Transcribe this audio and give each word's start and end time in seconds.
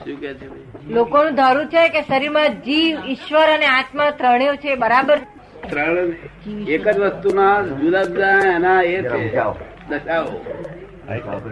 શું 0.00 0.16
કે 0.20 0.30
છે 0.34 0.46
લોકોનું 0.90 1.34
ધારું 1.36 1.68
છે 1.68 1.82
કે 1.90 2.00
શરીરમાં 2.08 2.56
જીવ 2.66 2.94
ઈશ્વર 3.06 3.48
અને 3.54 3.66
આત્મા 3.68 4.10
ત્રણેય 4.18 4.56
છે 4.56 4.76
બરાબર? 4.76 5.18
ત્રણ 5.70 6.08
એક 6.68 6.84
જ 6.86 6.98
વસ્તુના 7.00 7.54
જુદા 7.80 8.04
જુદા 8.04 8.36
એના 8.56 8.82
એ 8.84 8.96
દશાઓ. 9.02 9.52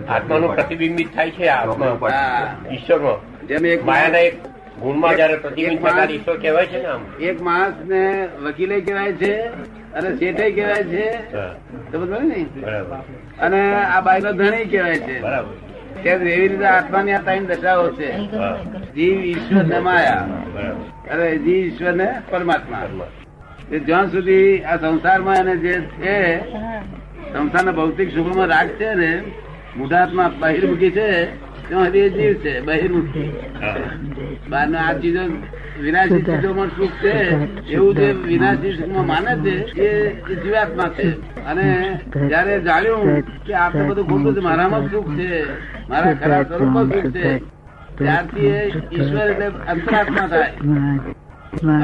આત્માનું 0.08 0.54
પ્રતિબિંબિત 0.54 1.08
થાય 1.14 1.30
છે 1.30 1.46
આત્મા 1.48 2.12
ઈશ્વરમાં 2.70 3.18
જેમ 3.48 3.64
એક 3.66 3.84
માયાના 3.84 4.24
એક 4.28 4.36
ગુણમાં 4.82 5.16
જયારે 5.16 5.36
પ્રતિબિંબ 5.44 5.78
થતા 5.84 6.06
ઈશ્વર 6.08 6.36
કહેવાય 6.42 6.66
છે 6.66 6.78
ને 6.78 6.88
આમ? 6.88 7.02
એક 7.20 7.36
માણસ 7.42 7.76
ને 7.86 8.02
વકીલે 8.44 8.76
કહેવાય 8.80 9.12
છે 9.20 9.32
અને 9.96 10.08
શેઠે 10.18 10.46
કહેવાય 10.56 10.84
છે. 10.84 11.06
સમજ 11.92 12.12
ને? 12.30 12.40
અને 13.38 13.60
આ 13.86 14.00
બાઈ 14.02 14.22
નો 14.22 14.32
ધણી 14.32 14.68
કહેવાય 14.72 14.98
છે. 15.06 15.16
બરાબર. 15.20 15.54
એવી 16.04 16.48
રીતે 16.48 16.64
આત્માની 16.64 17.12
આ 17.12 17.18
ત્રણ 17.18 17.46
દશાઓ 17.46 17.90
છે. 17.92 18.16
જીવ, 18.94 19.24
ઈશ્વર 19.24 19.64
ને 19.64 19.78
માયા. 19.78 20.26
અરે 21.12 21.38
જીવ, 21.38 21.56
ઈશ્વર 21.56 21.92
ને 21.92 22.08
પરમાત્મા. 22.30 22.82
જ્યાં 23.86 24.06
સુધી 24.06 24.60
આ 24.60 24.76
સંસારમાં 24.76 25.36
એને 25.36 25.56
જે 25.56 25.80
છે, 25.80 26.40
સંસારના 27.32 27.72
ભૌતિક 27.72 28.14
સુખમાં 28.14 28.46
રાગ 28.46 28.68
છે 28.68 28.94
ને, 28.94 29.22
મુઢાત્મા 29.76 30.30
બહિર્મુખી 30.40 30.90
છે 30.90 31.24
ત્યાં 31.68 31.86
સુધી 31.86 32.10
જીવ 32.10 32.34
છે 32.42 32.52
બહિર્મુખી 32.62 33.30
હા, 33.60 33.74
બહારના 34.50 34.84
આ 34.84 34.94
ચીજો 34.94 35.22
વિનાશી 35.82 36.22
ચીજોમાં 36.24 36.70
સુખ 36.76 36.94
છે 37.02 37.12
એવું 37.70 37.96
જે 37.96 38.06
વિનાશી 38.24 38.72
સુખમાં 38.78 39.06
માને 39.06 39.32
છે 39.70 39.88
એ 40.26 40.34
જીવાત્મા 40.42 40.90
છે. 40.96 41.06
અને 41.46 41.66
જયારે 42.24 42.54
જાણ્યું 42.60 43.06
કે 43.46 43.52
આ 43.54 43.68
તો 43.70 43.84
બધું 43.88 44.06
ખોટું 44.08 44.34
છે 44.34 44.40
મારામાં 44.40 44.84
સુખ 44.90 45.10
છે 45.16 45.28
મારા 45.88 46.14
ખરા 46.16 46.42
સ્વરૂપમાં 46.44 46.86
સુખ 46.92 47.12
છે 47.14 47.30
ત્યારથી 47.98 48.50
એ 48.52 48.60
ઈશ્વર 48.90 49.28
એટલે 49.32 49.46
અંતરાત્મા 49.66 50.26
થાય. 50.28 50.50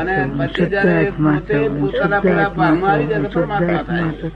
અને 0.01 0.15
પછી 0.41 0.67
જયારે 0.67 1.13
પોતે 1.19 1.57
પોતાના 1.79 2.21
પેલા 2.21 2.51
ભાવમાં 2.51 2.91
આવી 2.93 3.09
જાય 3.09 3.29
પરમાત્મા 3.31 3.83
થાય. 3.85 4.31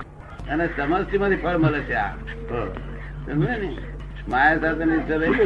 અને 0.50 0.64
સમષ્ટિમાંથી 0.68 1.40
ફળ 1.42 1.58
મળે 1.58 1.80
છે 1.82 1.94
આ. 1.96 2.10
સમજે 3.26 3.54
ને? 3.56 3.68
માયા 4.28 4.60
સાથે 4.60 4.84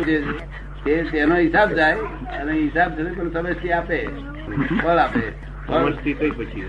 છે 0.05 0.16
તે 0.84 0.94
તેનો 1.11 1.34
હિસાબ 1.36 1.72
જાય 1.72 1.97
અને 2.41 2.52
હિસાબ 2.52 2.91
છે 2.97 3.02
પણ 3.05 3.30
સમષ્ટિ 3.33 3.72
આપે. 3.72 3.98
ફળ 4.78 4.98
આપે. 4.98 5.24
ફળ 5.66 5.92
કઈ 6.14 6.30
પછી 6.30 6.64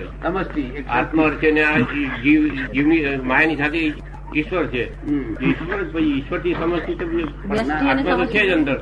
એક 0.75 0.85
આત્મા 0.89 1.29
છે 1.41 1.51
ને 1.51 1.63
આ 1.63 1.79
જીવ 2.23 2.41
જીવની 2.73 3.01
માયાની 3.23 3.57
સાથે 3.57 3.81
ઈશ્વર 4.35 4.65
છે. 4.67 4.83
ઈશ્વર 5.41 5.79
પછી 5.93 6.11
ઈશ્વરથી 6.17 6.53
સમજતી 6.53 6.95
તો 6.95 7.05
આત્મા 7.87 8.17
તો 8.17 8.25
છે 8.25 8.41
જ 8.47 8.51
અંદર. 8.51 8.77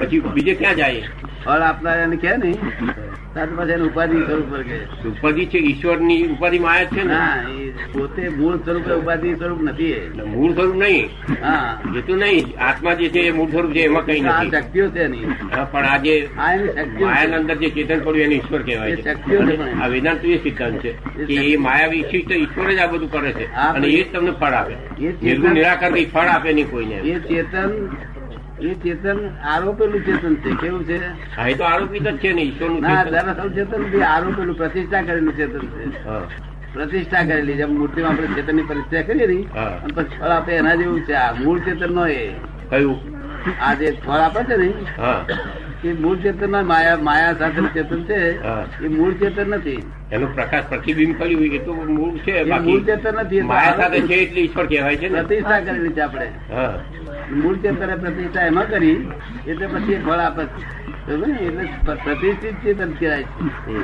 પછી 0.00 0.20
બીજે 0.34 0.54
ક્યાં 0.54 0.76
જાય? 0.76 1.02
ફળ 1.44 1.62
આપનાર 1.70 1.98
એને 2.00 2.16
કે 2.16 2.36
નહીં 2.36 2.58
ત્યાર 3.34 3.48
પછી 3.56 3.72
એને 3.74 3.84
ઉપાધિ 3.88 4.18
સ્વરૂપ 4.26 4.50
પર 4.52 4.62
કે 4.62 4.76
ઉપાધિ 5.08 5.46
છે 5.52 5.58
ઈશ્વરની 5.70 6.26
ઉપાધિ 6.34 6.58
માયા 6.64 6.90
છે 6.94 7.02
ને? 7.04 7.18
એ 7.62 7.70
પોતે 7.92 8.28
મૂળ 8.38 8.56
સ્વરૂપે 8.64 8.92
ઉપાધિ 9.02 9.34
સ્વરૂપ 9.40 9.62
નથી 9.62 9.94
મૂળ 10.34 10.52
સ્વરૂપ 10.58 10.76
નહીં? 10.82 11.08
હા. 11.44 11.80
એ 11.98 12.00
તો 12.06 12.16
નહીં 12.16 12.44
આત્મા 12.68 12.94
જે 13.00 13.08
છે 13.08 13.20
એ 13.30 13.32
મૂળ 13.38 13.50
સ્વરૂપ 13.50 13.72
છે 13.72 13.82
એમાં 13.88 14.04
કઈ 14.06 14.20
નથી. 14.20 14.50
શક્તિઓ 14.50 14.86
છે 14.90 15.08
નહીં 15.08 15.34
પણ 15.72 15.86
આ 15.92 15.96
જે 16.04 16.14
આ 16.38 16.52
એની 16.54 17.04
માયાના 17.04 17.40
અંદર 17.42 17.56
જે 17.62 17.68
ચેતન 17.76 18.00
પડ્યું 18.04 18.24
એને 18.26 18.34
ઈશ્વર 18.34 18.62
કહેવાય 18.62 18.96
છે. 18.96 19.10
આ 19.82 19.86
વેદાંત 19.88 20.24
એ 20.24 20.38
સિદ્ધાંત 20.38 20.80
છે 20.82 20.92
કે 21.26 21.34
એ 21.52 21.56
માયા 21.66 21.92
વિશિષ્ટ 21.96 22.30
ઈશ્વર 22.38 22.70
જ 22.76 22.78
આ 22.78 22.90
બધું 22.92 23.10
કરે 23.12 23.32
છે. 23.32 23.46
અને 23.66 23.86
એ 23.88 24.02
જ 24.04 24.06
તમને 24.12 24.32
ફળ 24.40 24.54
આપે. 24.60 24.74
નિરાકર 25.54 25.92
ફળ 26.14 26.28
આપે 26.36 26.52
નહીં 26.52 26.70
કોઈને. 26.70 26.96
એ 26.96 27.18
ચેતન 27.28 27.70
એ 28.60 28.74
ચેતન 28.74 29.18
આરોપેલું 29.44 30.04
ચેતન 30.04 30.34
છે 30.42 30.50
કેવું 30.56 30.84
છે? 30.84 30.98
હા 31.36 31.54
તો 31.54 31.64
આરોપિત 31.64 32.02
જ 32.02 32.18
છે 32.18 32.32
ને 32.32 32.42
ઈશ્વરનું 32.42 32.80
ના 32.80 33.04
ચેતન 33.54 34.02
આરોપેલું 34.02 34.56
પ્રતિષ્ઠા 34.56 35.02
કરેલું 35.02 35.34
ચેતન 35.36 35.64
છે. 35.72 35.84
પ્રતિષ્ઠા 36.72 37.24
કરેલી 37.24 37.56
જેમ 37.56 37.70
મૂર્તિમાં 37.76 38.12
આપણે 38.12 38.34
ચેતનની 38.34 38.62
પ્રતિષ્ઠા 38.62 39.02
કરી 39.02 39.24
હતી 39.24 39.48
અને 39.54 39.92
પછી 39.94 40.18
ફળ 40.18 40.30
આપે 40.30 40.52
એના 40.52 40.76
જેવું 40.76 41.04
છે. 41.06 41.14
આ 41.14 41.32
મૂળ 41.34 41.60
ચેતન 41.60 41.92
નો 41.92 42.06
એ. 42.06 42.34
કયું? 42.70 42.98
આ 43.60 43.74
જે 43.74 43.92
ફળ 44.04 44.20
આપે 44.20 44.40
છે 44.44 44.56
ને 44.56 44.68
એ 45.84 45.92
મૂળ 46.02 46.18
ચેતન 46.24 46.54
માયા 46.70 47.02
માયા 47.08 47.38
સાથે 47.38 47.62
ચેતન 47.74 48.02
છે 48.08 48.18
એ 48.86 48.88
મૂળ 48.96 49.14
ચેતન 49.22 49.48
નથી. 49.56 49.80
એનું 50.14 50.30
પ્રકાશ 50.36 50.66
પ્રતિબિંબ 50.70 51.12
કર્યું 51.18 51.56
એ 51.58 51.60
તો 51.66 51.72
મૂળ 51.96 52.14
છે 52.26 52.34
મૂળ 52.50 52.82
ચેતન 52.90 53.18
નથી 53.22 53.42
માયા 53.50 53.78
સાથે 53.80 53.98
છે 54.12 54.20
એટલે 54.26 54.40
ઈશ્વર 54.44 54.66
કહેવાય 54.72 55.00
છે 55.02 55.08
પ્રતિષ્ઠા 55.16 55.60
કરેલી 55.66 55.94
છે 55.98 56.02
આપણે. 56.06 56.28
મૂળ 57.42 57.56
ચેતન 57.66 57.92
પ્રતિષ્ઠા 58.04 58.46
એમાં 58.52 58.66
કરી 58.72 58.96
એટલે 59.50 59.66
પછી 59.74 59.98
ફળ 60.06 60.24
આપે 60.28 60.44
છે. 60.54 60.62
એટલે 61.10 61.64
પ્રતિષ્ઠિત 62.06 62.56
ચેતન 62.64 62.90
કહેવાય 62.98 63.26
છે. 63.66 63.78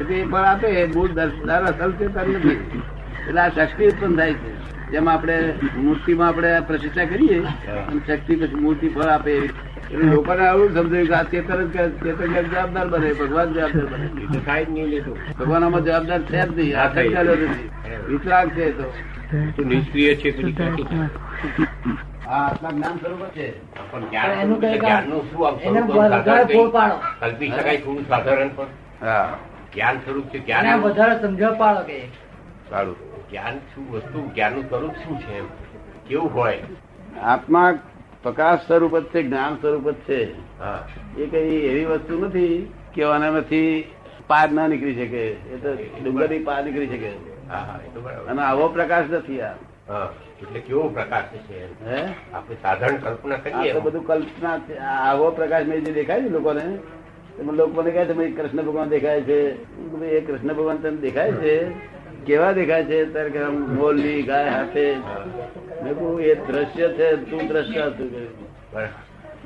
એટલે 0.00 0.14
એ 0.20 0.26
ફળ 0.32 0.46
આપે 0.52 0.68
મૂળ 0.94 1.10
દર 1.18 1.62
અસલ 1.70 1.90
ચેતન 2.02 2.36
નથી. 2.36 2.60
એટલે 3.28 3.40
આ 3.40 3.50
શક્તિ 3.56 3.84
ઉત્પન્ન 3.92 4.14
થાય 4.18 4.34
છે. 4.42 4.50
જેમ 4.92 5.06
આપણે 5.08 5.36
મૂર્તિમાં 5.84 6.28
આપણે 6.28 6.50
પ્રતિષ્ઠા 6.68 7.08
કરીએ 7.12 7.38
અને 7.88 8.00
શક્તિ 8.06 8.32
પછી 8.40 8.60
મૂર્તિ 8.64 8.86
ફળ 8.94 9.10
આપે. 9.14 9.34
એટલે 9.86 10.04
લોકોને 10.12 10.44
આવું 10.48 10.68
સમજાયું 10.76 11.08
કે 11.10 11.14
આ 11.16 11.24
ચેતન 11.32 11.60
જ 11.72 11.76
ચેતન 12.02 12.30
જ 12.34 12.36
જવાબદાર 12.50 12.86
બને 12.92 13.08
ભગવાન 13.20 13.48
જવાબદાર 13.54 13.86
બને. 13.92 14.06
એ 14.36 14.38
થાય 14.46 14.64
જ 14.64 14.68
નહીં 14.74 14.88
લેતો. 14.92 15.12
ભગવાન 15.38 15.62
આમાં 15.64 15.84
જવાબદાર 15.88 16.20
છે 16.30 16.38
જ 16.38 16.48
નહીં 16.56 16.76
આ 16.76 16.88
સંચાલ્યો 16.94 17.36
નથી 17.36 17.68
વિકલાંગ 18.08 18.50
છે 18.56 18.64
તો. 18.78 18.86
તો 19.56 19.62
નિષ્ક્રિય 19.64 20.12
છે 20.16 20.28
આત્મા 22.26 22.72
જ્ઞાન 22.72 22.96
સ્વરૂપ 23.00 23.22
પણ 23.90 24.04
જ્ઞાનનું 24.10 25.22
શું 25.28 25.42
સાધારણ 26.10 26.48
ફોડ 26.52 26.76
કલ્પી 27.20 27.50
શકાય 27.50 27.78
થોડું 27.84 28.06
સાધારણ 28.08 28.50
પણ. 28.56 28.70
જ્ઞાન 29.72 29.96
સ્વરૂપ 30.04 30.26
છે 30.32 30.38
જ્ઞાન 30.46 30.80
વધારે 30.84 31.14
સમજણ 31.20 31.54
પાડો 31.58 31.82
કે 31.88 31.98
સારું. 32.70 32.96
જ્ઞાન 33.30 33.58
શું 33.58 33.90
વસ્તુ? 33.90 34.30
જ્ઞાનનું 34.34 34.64
સ્વરૂપ 34.68 34.92
શું 34.92 35.20
છે 35.20 35.38
એમ? 35.38 35.44
કેવું 36.08 36.34
હોય? 36.34 36.58
આત્મા 37.22 37.78
પ્રકાશ 38.22 38.58
સ્વરૂપ 38.66 38.98
જ 38.98 39.04
છે 39.04 39.22
જ્ઞાન 39.22 39.54
સ્વરૂપ 39.54 39.90
જ 39.90 39.94
છે. 39.94 40.20
એ 41.18 41.26
કઈ 41.26 41.56
એવી 41.66 41.84
વસ્તુ 41.84 42.24
નથી 42.24 42.72
કે 42.94 43.04
આનામાંથી 43.04 43.84
પાર 44.26 44.50
ના 44.50 44.66
નીકળી 44.66 44.94
શકે. 44.94 45.24
એ 45.26 45.56
તો 45.62 45.74
ડુંગરની 46.04 46.38
પાર 46.38 46.64
નીકળી 46.64 46.86
શકે. 46.86 47.10
હા 47.48 47.56
હા 47.56 47.80
એ 47.86 47.88
તો 47.94 48.00
બરાબર. 48.00 48.30
અને 48.30 48.42
આવો 48.42 48.68
પ્રકાશ 48.68 49.10
નથી 49.10 49.40
આ. 49.40 49.54
એટલે 50.42 50.60
કેવો 50.60 50.88
પ્રકાશ 50.88 51.22
છે 51.22 51.86
હે? 51.86 52.00
આપણે 52.34 52.56
સાધારણ 52.62 52.96
કલ્પના 52.96 53.36
કરીએ 53.36 53.72
તો 53.72 53.80
બધું 53.80 54.06
કલ્પના 54.06 54.58
છે. 54.58 54.78
આવો 54.78 55.30
પ્રકાશ 55.30 55.64
મેં 55.64 55.84
જે 55.84 55.92
દેખાય 55.92 56.22
છે 56.22 56.28
લોકોને 56.28 56.64
એમાં 57.38 57.54
લોકોને 57.54 57.90
કહે 57.90 58.04
છે 58.04 58.30
કૃષ્ણ 58.30 58.62
ભગવાન 58.62 58.88
દેખાય 58.88 59.20
છે. 59.20 59.40
એ 60.06 60.20
કૃષ્ણ 60.20 60.54
ભગવાન 60.54 60.76
તને 60.76 60.96
દેખાય 60.96 61.32
છે? 61.32 61.95
કેવા 62.26 62.52
દેખાય 62.52 62.84
છે? 62.84 62.98
તારે 63.12 63.30
કે 63.30 63.40
આમ 63.42 63.56
ગાય 64.26 64.48
હાથે. 64.50 64.86
મેં 65.82 65.94
એ 66.20 66.34
દ્રશ્ય 66.34 66.88
છે 66.88 67.08
તું 67.30 67.42
દ્રશ્ય 67.48 67.82
હતું 67.82 68.10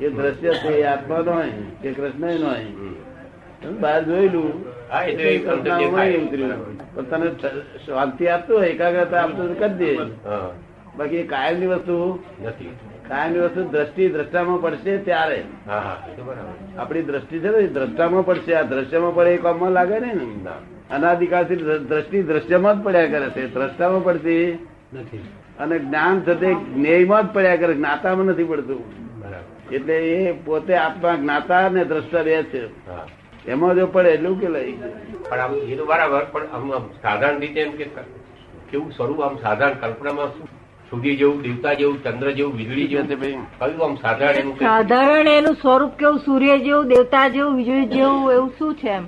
એ 0.00 0.08
દ્રશ્ય 0.08 0.50
છે 0.54 0.68
એ 0.68 0.82
આત્મા 0.82 1.18
નો 1.18 1.34
કે 1.82 1.92
કૃષ્ણ 1.92 2.34
નો 2.40 2.50
બહાર 3.80 4.00
જોયેલું. 4.02 4.48
પણ 6.94 7.04
તને 7.10 7.28
શાંતિ 7.86 8.28
આપતું 8.28 8.58
હોય 8.58 8.68
એકાગ્રતા 8.68 9.22
આપતું 9.22 9.46
તો 9.48 9.54
કરી 9.60 9.78
દે. 9.80 9.90
બાકી 10.96 11.22
કાયમની 11.22 11.66
વસ્તુ 11.66 12.18
નથી. 12.42 12.76
કાયમની 13.08 13.38
વસ્તુ 13.38 13.64
દ્રષ્ટિ 13.64 14.08
દ્રષ્ટામાં 14.08 14.62
પડશે 14.62 14.98
ત્યારે. 14.98 15.44
આપણી 16.78 17.02
દ્રષ્ટિ 17.02 17.38
છે 17.38 17.48
ને 17.48 17.66
દ્રષ્ટામાં 17.66 18.26
પડશે. 18.26 18.54
આ 18.54 18.62
દ્રશ્યમાં 18.62 19.14
પડે 19.14 19.30
એ 19.30 19.36
કામમાં 19.36 19.70
લાગે 19.70 20.00
ને. 20.00 20.12
અનાધિકારથી 20.90 21.56
દ્રષ્ટિ 21.56 22.22
દ્રશ્યમાં 22.22 22.80
જ 22.80 22.84
પડ્યા 22.84 23.06
કરે 23.06 23.30
છે. 23.30 23.46
દ્રષ્ટામાં 23.46 24.04
પડતી 24.04 24.66
નથી. 24.94 25.18
અને 25.58 25.78
જ્ઞાન 25.78 26.20
થતે 26.20 26.54
જ્ઞેયમાં 26.54 27.30
જ 27.30 27.32
પડ્યા 27.32 27.56
કરે. 27.56 27.74
જ્ઞાતામાં 27.74 28.26
નથી 28.26 28.44
પડતું. 28.44 28.80
બરાબર. 29.20 29.74
એટલે 29.74 29.94
એ 29.94 30.32
પોતે 30.32 30.74
આત્મા 30.74 31.14
જ્ઞાતા 31.14 31.66
અને 31.66 31.84
દ્રષ્ટા 31.84 32.22
બે 32.22 32.42
છે. 32.42 32.90
એમાં 33.50 33.74
જો 33.74 33.86
પડે 33.86 34.08
એટલું 34.08 34.40
કે 34.40 34.48
લઈ. 34.48 34.72
પણ 35.28 35.38
આમ 35.38 35.54
એ 35.54 35.76
તો 35.76 35.84
બરાબર. 35.84 36.24
પણ 36.32 36.46
આમ 36.46 36.70
સાધારણ 37.02 37.38
રીતે 37.38 37.60
એમ 37.60 37.72
કે 37.72 37.84
કેવું 38.70 38.92
સ્વરૂપ 38.92 39.20
આમ 39.20 39.36
સાધારણ 39.36 39.74
કલ્પનામાં 39.74 40.26
શું? 40.26 40.59
સૂર્ય 40.90 41.16
જેવું 41.16 41.42
દેવતા 41.42 41.74
જેવું 41.74 42.02
ચંદ્ર 42.04 42.30
જેવું 42.30 42.56
વીજળી 42.58 42.88
જેવું 42.88 43.08
કયું 43.58 43.82
આમ 43.84 43.96
સાધારણ 43.96 44.38
એનું 44.40 44.56
સાધારણ 44.58 45.28
એનું 45.28 45.54
સ્વરૂપ 45.54 45.92
કેવું? 45.98 46.18
સૂર્ય 46.18 46.58
જેવું 46.58 46.88
દેવતા 46.88 47.28
જેવું 47.28 47.56
વીજળી 47.56 47.86
જેવું 47.86 48.32
એવું 48.32 48.52
શું 48.58 48.74
છે 48.76 48.88
એમ? 48.88 49.04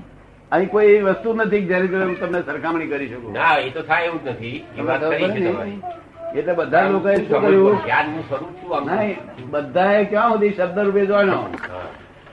અહીં 0.53 0.69
કોઈ 0.69 0.87
એવી 0.87 1.03
વસ્તુ 1.03 1.35
નથી 1.35 1.67
જેની 1.67 1.89
જોડે 1.89 2.05
હું 2.05 2.21
તમને 2.21 2.43
સરખામણી 2.43 2.87
કરી 2.87 3.09
શકું. 3.09 3.33
ના 3.33 3.55
એ 3.57 3.71
તો 3.71 3.83
થાય 3.83 4.05
એવું 4.05 4.21
જ 4.25 4.29
નથી. 4.29 4.65
એ 4.79 4.83
વાત 4.83 5.01
કરી 5.01 5.33
છે 5.33 5.53
તમારી. 5.53 5.79
એટલે 6.39 6.53
બધા 6.53 6.89
લોકોએ 6.89 7.17
શું 7.17 7.41
કર્યું? 7.41 7.79
જ્ઞાનનું 7.85 8.25
સ્વરૂપ 8.29 8.51
શું 8.63 8.77
આમ? 8.77 8.85
નહીં 8.87 9.51
બધાએ 9.51 10.05
ક્યાં 10.05 10.33
સુધી 10.33 10.51
શબ્દ 10.51 10.79
રૂપે 10.79 11.07
હા. 11.07 11.87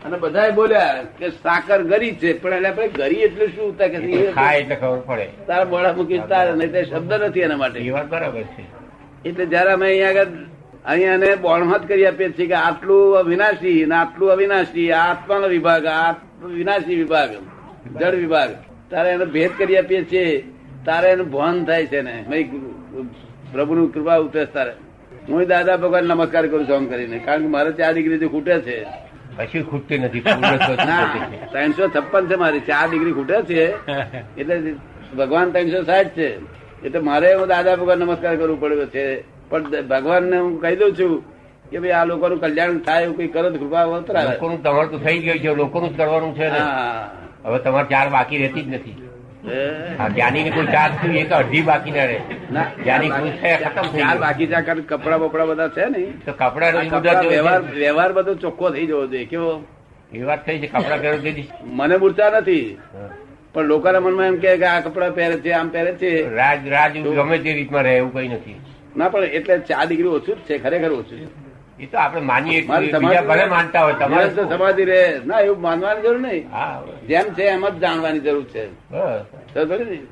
અને 0.05 0.17
બધાએ 0.17 0.51
બોલ્યા 0.51 1.03
કે 1.19 1.29
સાકર 1.29 1.79
ગરી 1.83 2.15
છે 2.15 2.33
પણ 2.33 2.53
એટલે 2.53 2.67
આપણે 2.69 2.87
ગરી 2.87 3.23
એટલે 3.29 3.47
શું? 3.47 3.77
થાય 3.77 3.89
કે 3.89 4.31
ખાય 4.31 4.59
એટલે 4.59 4.75
ખબર 4.75 4.99
પડે. 5.07 5.27
તારા 5.47 5.65
બોળા 5.65 5.93
મૂકી 5.93 6.21
તારે 6.33 6.51
નહીં 6.55 6.85
શબ્દ 6.85 7.13
નથી 7.13 7.39
એના 7.39 7.57
માટે. 7.57 7.79
એ 7.79 7.91
વાત 7.91 8.07
બરાબર 8.09 8.41
છે. 8.41 8.78
એટલે 9.25 9.45
જયારે 9.45 9.71
અમે 9.71 9.87
અહીંયા 9.87 10.09
આગળ 10.09 10.27
અહીંયા 10.85 11.13
એને 11.13 11.35
બોણમત 11.35 11.87
કરી 11.87 12.05
આપીએ 12.05 12.29
છીએ 12.29 12.47
કે 12.47 12.53
આટલું 12.53 13.19
અવિનાશી 13.19 13.85
ને 13.85 13.95
આટલું 13.95 14.31
અવિનાશી 14.31 14.91
આ 14.91 15.11
આત્માનો 15.11 15.47
વિભાગ 15.47 15.85
આ 15.85 16.15
વિનાશી 16.45 16.95
વિભાગ 16.95 17.29
જળ 17.99 18.15
વિભાગ 18.15 18.49
તારે 18.91 19.09
એનો 19.09 19.25
ભેદ 19.25 19.51
કરી 19.57 19.77
આપીએ 19.77 20.03
છીએ 20.03 20.43
તારે 20.85 21.09
એનું 21.09 21.31
ભાન 21.31 21.65
થાય 21.65 21.85
છે 21.85 22.01
ને. 22.01 22.25
પ્રભુનું 23.51 23.93
કૃપા 23.93 24.15
ઉતરે 24.15 24.45
તારે. 24.45 24.73
હું 25.29 25.47
દાદા 25.47 25.77
ભગવાન 25.77 26.03
નમસ્કાર 26.03 26.47
કરું 26.47 26.67
છું 26.67 26.75
આમ 26.75 26.85
કરીને 26.85 27.19
કારણ 27.19 27.41
કે 27.41 27.47
મારે 27.47 27.71
ચાર 27.71 27.93
ડિગ્રી 27.93 28.17
જે 28.17 28.27
ખૂટે 28.27 28.61
છે. 28.61 28.85
પછી 29.37 29.63
ખૂટતી 29.63 29.97
નથી. 29.97 30.21
ત્રણસો 31.51 31.87
છપ્પન 31.87 32.27
છે 32.27 32.35
મારી 32.35 32.59
ચાર 32.59 32.89
ડિગ્રી 32.89 33.11
ખૂટે 33.11 33.41
છે. 33.41 33.63
એટલે 34.39 34.73
ભગવાન 35.17 35.51
ત્રણસો 35.51 35.83
સાઠ 35.83 36.07
છે. 36.07 36.58
એટલે 36.85 36.99
મારે 37.09 37.29
હું 37.33 37.47
દાદા 37.53 37.75
ભગવાન 37.79 37.99
નમસ્કાર 37.99 38.35
કરવું 38.39 38.59
પડ્યો 38.61 38.87
છે. 38.95 39.03
પણ 39.49 39.63
ભગવાનને 39.91 40.37
હું 40.43 40.53
કહી 40.61 40.75
દઉં 40.81 40.91
છું 40.99 41.13
કે 41.71 41.77
ભાઈ 41.83 41.97
આ 41.99 42.05
લોકોનું 42.11 42.39
કલ્યાણ 42.43 42.79
થાય 42.87 43.03
એવું 43.05 43.17
કઈ 43.17 43.29
કરો 43.35 43.49
કૃપા 43.61 43.85
વતરાવે 43.91 44.31
લોકોનું 44.31 44.59
તમારું 44.63 44.89
તો 44.93 44.97
થઈ 45.05 45.19
ગયું 45.25 45.39
છે 45.43 45.49
લોકોનું 45.61 45.89
જ 45.93 45.97
કરવાનું 45.99 46.33
છે 46.37 46.47
ને. 46.55 46.61
હવે 47.45 47.57
તમારે 47.65 47.87
ચાર 47.93 48.07
બાકી 48.15 48.41
રહેતી 48.43 48.65
જ 48.65 48.69
નથી. 48.75 48.97
જ્ઞાની 50.13 50.43
ને 50.45 50.51
કોઈ 50.55 50.69
ચાર 50.75 50.89
થયું 50.99 51.15
એક 51.21 51.31
અડધી 51.39 51.63
બાકી 51.69 51.93
ના 51.97 52.07
રહે. 52.11 52.19
જ્ઞાની 52.83 53.09
પુરુષ 53.15 53.37
થયા 53.41 53.61
ખતમ 53.65 53.87
થઈ 53.93 54.01
ચાર 54.03 54.17
બાકી 54.25 54.47
ચા 54.51 54.63
કારણ 54.67 54.85
કપડા 54.91 55.19
બપડા 55.23 55.47
બધા 55.51 55.69
છે 55.77 55.85
ને. 55.93 56.01
તો 56.25 56.31
કપડા 56.41 57.21
વ્યવહાર 57.33 57.61
વ્યવહાર 57.81 58.11
બધો 58.17 58.33
ચોખ્ખો 58.43 58.71
થઈ 58.75 58.87
જવો 58.89 59.07
જોઈએ 59.13 59.27
કેવો? 59.31 59.51
એ 60.13 60.23
વાત 60.29 60.45
થઈ 60.45 60.59
છે 60.61 60.67
કપડા 60.67 60.97
પહેરો 61.03 61.17
મને 61.79 61.95
મૂર્તા 62.03 62.29
નથી. 62.39 62.67
પણ 63.53 63.65
લોકોના 63.65 63.99
મનમાં 63.99 64.27
એમ 64.27 64.37
કે 64.39 64.49
આ 64.65 64.79
કપડા 64.79 65.09
પહેરે 65.19 65.37
છે 65.43 65.51
આમ 65.51 65.69
પહેરે 65.69 65.91
છે. 66.01 66.11
રાજ 66.35 66.67
રાજ 66.67 66.97
ગમે 67.17 67.37
તે 67.37 67.53
રીતમાં 67.53 67.83
રહે 67.83 67.93
એવું 67.97 68.11
કઈ 68.13 68.27
નથી. 68.27 68.57
ના 68.97 69.09
પણ 69.09 69.23
એટલે 69.37 69.55
ચાર 69.69 69.85
ડિગ્રી 69.87 70.11
ઓછું 70.17 70.35
જ 70.35 70.39
છે 70.49 70.55
ખરેખર 70.63 70.91
ઓછું 70.91 71.19
છે. 71.19 71.27
એ 71.83 71.85
તો 71.85 71.97
આપણે 71.97 72.21
માનીએ 72.21 72.61
ભલે 73.29 73.45
માનતા 73.55 73.83
હોય 73.83 73.93
તમારે 73.93 74.29
તો 74.37 74.43
સમાધિ 74.49 74.83
રહે. 74.91 75.01
ના 75.25 75.39
એવું 75.39 75.61
માનવાની 75.61 76.01
જરૂર 76.01 76.19
નહીં. 76.19 76.43
હા 76.51 76.83
જેમ 77.07 77.27
છે 77.37 77.43
એમ 77.55 77.63
જ 77.69 77.75
જાણવાની 77.83 78.19
જરૂર 78.19 78.45
છે? 78.53 78.63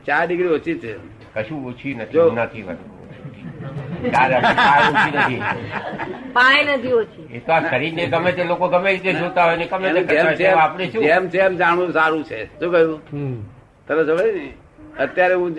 ચાર 0.08 0.24
ડિગ્રી 0.28 0.54
ઓછી 0.58 0.78
છે. 0.80 0.94
કશું 1.36 1.60
ઓછી 1.70 1.94
નથી. 1.94 2.64
નથી. 5.14 5.42
પાય 6.38 6.62
નથી 6.78 6.96
ઓછી 7.02 7.28
એ 7.40 7.44
તો 7.50 7.52
આ 7.58 7.62
શરીરને 7.70 8.04
ગમે 8.14 8.32
તે 8.38 8.48
લોકો 8.54 8.70
ગમે 8.74 8.90
રીતે 8.96 9.12
જોતા 9.20 9.46
હોય 9.50 9.58
ને 9.58 9.68
ગમે 9.74 10.06
તે 10.40 10.48
આપણે 10.54 10.90
શું? 10.92 11.04
જેમ 11.10 11.30
જેમ 11.36 11.58
જાણવું 11.62 11.94
સારું 12.00 12.24
છે. 12.30 12.40
શું 12.60 12.72
કહ્યું? 12.72 13.00
તરત 13.88 14.10
સમજ 14.10 14.30
ને 14.38 14.48
અત્યારે 15.06 15.36
હું 15.42 15.52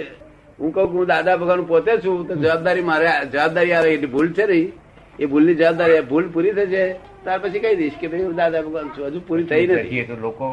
હું 0.61 0.73
કહું 0.75 0.87
હું 0.93 1.07
દાદા 1.13 1.37
ભગવાન 1.41 1.65
પોતે 1.73 1.93
છું 2.05 2.27
તો 2.29 2.35
જવાબદારી 2.45 2.87
મારે 2.91 3.09
જવાબદારી 3.33 3.75
આવે 3.81 3.91
એટલી 3.95 4.13
ભૂલ 4.15 4.33
છે 4.39 4.47
નહીં. 4.47 4.73
એ 5.21 5.27
ભૂલની 5.27 5.59
જવાબદારી 5.61 6.01
ભૂલ 6.11 6.27
પૂરી 6.35 6.55
થશે. 6.59 6.83
ત્યાર 7.25 7.41
પછી 7.43 7.63
કહી 7.65 7.77
દઈશ 7.81 7.97
કે 8.01 8.07
ભાઈ 8.11 8.27
હું 8.29 8.37
દાદા 8.41 8.63
ભગવાન 8.67 8.89
છું. 8.97 9.07
હજુ 9.07 9.21
પૂરી 9.29 9.47
થઈ 9.53 9.67
નથી. 9.67 10.05
તો 10.11 10.17
લોકો 10.27 10.47